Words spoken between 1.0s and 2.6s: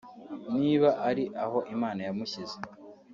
ari aho Imana yamushyize